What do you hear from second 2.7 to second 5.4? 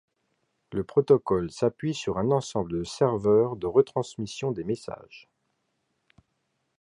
de serveur de re-transmission des messages.